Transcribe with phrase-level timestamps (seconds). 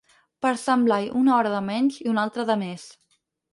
[0.45, 2.91] Per Sant Blai una hora de menys i una altra de mes.